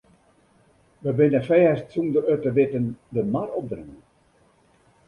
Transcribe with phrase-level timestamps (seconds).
[1.03, 3.99] We binne fêst sûnder it te witten de mar opdreaun.